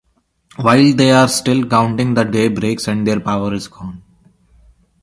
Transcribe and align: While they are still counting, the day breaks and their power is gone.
While 0.55 0.95
they 0.95 1.11
are 1.11 1.27
still 1.27 1.63
counting, 1.67 2.15
the 2.15 2.23
day 2.23 2.47
breaks 2.47 2.87
and 2.87 3.05
their 3.05 3.19
power 3.19 3.53
is 3.53 3.67
gone. 3.67 4.01